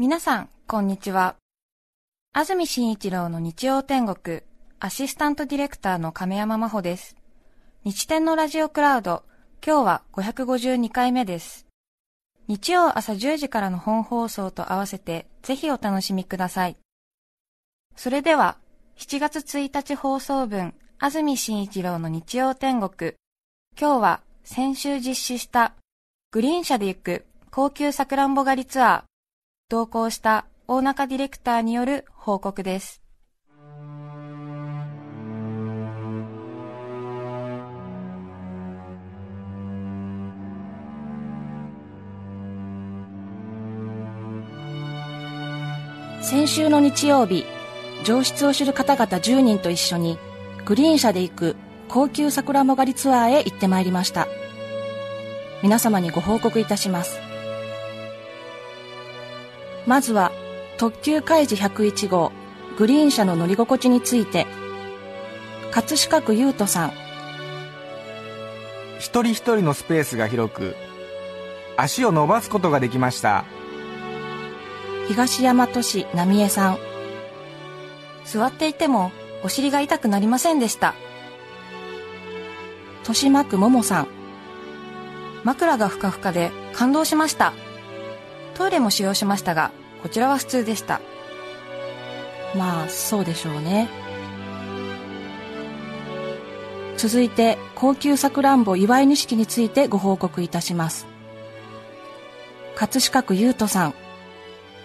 [0.00, 1.34] 皆さん、こんにちは。
[2.32, 4.42] 安住紳一郎の日曜天国、
[4.78, 7.16] アシスタントディレクターの亀山真帆です。
[7.82, 9.24] 日天のラジオクラウド、
[9.60, 11.66] 今日は552回目です。
[12.46, 16.76] 日曜朝10時からの本放送と合わせて、ぜひお楽しみください。
[17.96, 18.56] それでは、
[18.98, 23.14] 7月1日放送分、安住紳一郎の日曜天国、
[23.76, 25.74] 今日は先週実施した
[26.30, 29.07] グリーン車で行く高級さくらんぼ狩りツアー、
[29.70, 33.02] 同行した大中ディレクターによる報告です。
[46.22, 47.44] 先週の日曜日
[48.04, 50.18] 上質を知る方々10人と一緒に
[50.64, 51.56] グリーン車で行く
[51.88, 54.28] 高級桜も狩りツアーへ行ってまいりました
[55.62, 57.27] 皆様にご報告いたします
[59.88, 60.30] まずは
[60.76, 62.30] 特急開示101号
[62.76, 64.46] グリーン車の乗り心地について。
[65.70, 66.92] 葛飾区優斗さん。
[68.98, 70.76] 一人一人のスペースが広く
[71.78, 73.46] 足を伸ばすことができました。
[75.08, 76.78] 東大和市浪江さん。
[78.26, 79.10] 座っていても
[79.42, 80.94] お尻が痛くなりませんでした。
[83.00, 84.08] 豊島区桃さん。
[85.44, 87.54] 枕がふかふかで感動しました。
[88.58, 89.70] トイレも使用しましたが、
[90.02, 91.00] こちらは普通でした。
[92.56, 93.88] まあそうでしょうね。
[96.96, 101.06] 続いて高級さくらんぼ祝い錦についてご報告いたします。
[102.74, 103.94] 葛飾区優斗さん。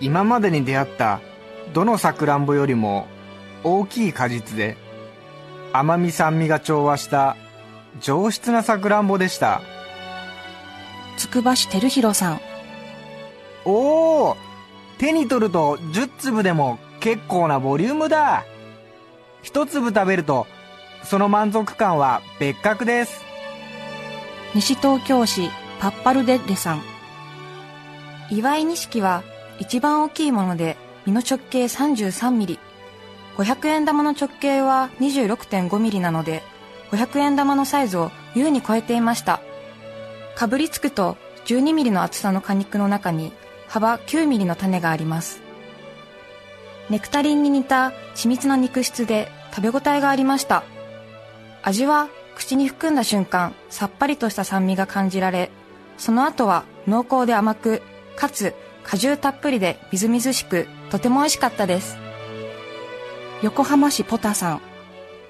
[0.00, 1.20] 今までに出会った
[1.72, 3.08] どのさくらんぼよりも
[3.64, 4.76] 大きい果実で
[5.72, 7.36] 甘み酸味が調和した
[8.00, 9.60] 上質なさくらんぼでした。
[11.16, 12.40] つくば市照弘さん
[13.66, 14.36] おお
[14.98, 18.46] 手に取ると10粒でも結構なボリュームだ
[19.42, 20.46] 一粒食べると
[21.04, 23.24] その満足感は別格です
[24.54, 26.96] 西東京市パッパルデッレさん
[28.30, 29.22] 祝い錦は
[29.58, 30.76] 一番大きいもので、
[31.06, 32.58] 身の直径33ミリ。
[33.36, 36.42] 500円玉の直径は26.5ミリなので、
[36.90, 39.40] 500円玉のサイズを優に超えていました。
[40.34, 43.32] かぶりつくと12ミリの厚さの果肉の中に
[43.68, 45.42] 幅9ミリの種があります。
[46.88, 50.64] ネクタリンに似た緻密な肉質で食べ応えがありました。
[51.62, 55.50] 味は口に含んだ瞬間、さっぱりとした酸味が感じられ、
[55.98, 57.82] その後は濃厚で甘く、
[58.14, 58.54] かつ
[58.84, 61.96] 果汁たっぷりでみずみずしく、とても美味しかったです。
[63.42, 64.60] 横浜市ポタさん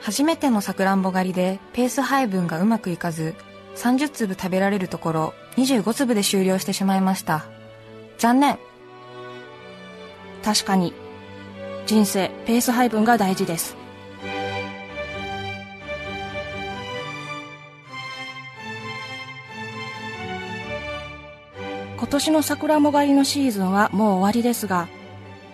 [0.00, 3.34] 初めてのさくらんぼ狩りでペース配分がうまくいかず、
[3.76, 7.51] 30粒食べられるところ25粒で終了してしまいました。
[8.22, 8.56] 残念。
[10.44, 10.94] 確かに
[11.86, 13.74] 人生ペース配分が大事です。
[21.96, 24.86] 今年の桜も狩りのシーズンはもう終わりですが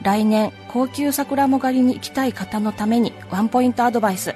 [0.00, 4.34] 来年高級桜も狩りに行きたい方のためにワンポイントアドバイス。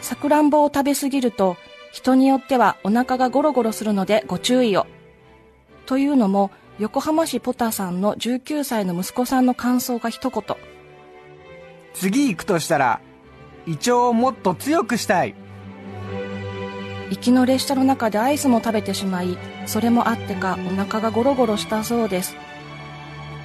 [0.00, 1.56] さくらんぼを食べ過ぎると
[1.92, 4.88] 人によってはお腹がゴロゴロするのでご注意を。
[5.86, 10.56] というのも横浜市ポタさんの19歳の息子さんの感想が一言。
[11.94, 13.00] 次行くとしたら
[13.66, 15.34] 胃腸をもっと強くしたい。
[17.10, 22.36] 行きの列車の中でアイスも食べてしまいそれもあってかお腹がゴロゴロしたそうです。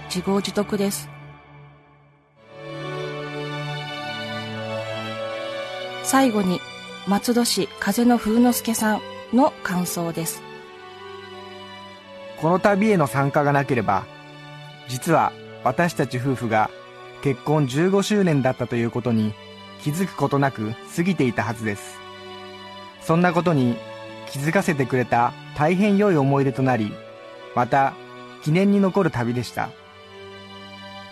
[0.07, 1.09] 自業自得です。
[6.07, 6.61] 最後に
[7.05, 9.01] 松戸市風の風之助さん
[9.33, 10.41] の感想です
[12.41, 14.05] この旅への参加がなければ
[14.87, 15.31] 実は
[15.63, 16.69] 私たち夫婦が
[17.23, 19.33] 結婚15周年だったということに
[19.81, 21.99] 気づくことなく過ぎていたはずです。
[23.01, 23.77] そんなことに
[24.29, 26.91] 気づかせてくれた大変良い思い出となり
[27.55, 27.93] また
[28.43, 29.69] 記念に残る旅でした。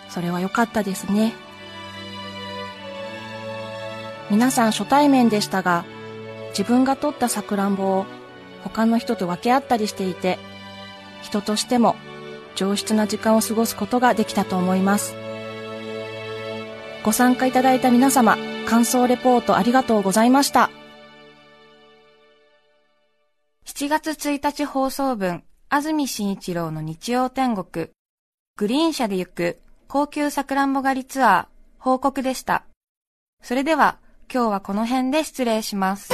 [0.08, 1.32] それは良かったですね。
[4.30, 5.84] 皆さん初対面でしたが
[6.50, 8.06] 自分が取ったさくらんぼを
[8.64, 10.38] 他の人と分け合ったりしていて
[11.22, 11.96] 人としても
[12.54, 15.14] 上質な時間を過ごすことができたと思います
[17.04, 18.36] ご参加いただいた皆様
[18.66, 20.70] 感想レポートありがとうございました
[23.76, 27.88] 7月1日放送分、安住紳一郎の日曜天国、
[28.56, 31.46] グリーン車で行く高級さくらんぼ狩りツアー、
[31.78, 32.64] 報告でした。
[33.42, 33.98] それでは、
[34.32, 36.10] 今日はこの辺で失礼します。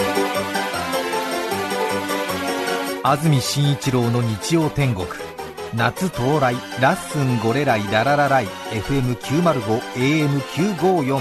[3.05, 5.05] 安住紳一郎の日曜天国。
[5.75, 6.55] 夏到来。
[6.81, 7.83] ラッスンゴレライ。
[7.91, 8.47] ラララライ。
[8.71, 11.21] FM905 AM954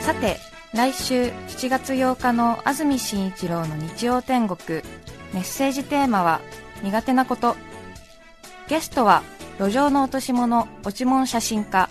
[0.00, 0.36] さて
[0.72, 4.82] 来週7月8日の安住紳一郎の日曜天国。
[5.34, 6.40] メッセージテーマは
[6.84, 7.56] 苦手なこと。
[8.68, 9.24] ゲストは
[9.58, 11.90] 路上の落とし物落ち物写真家。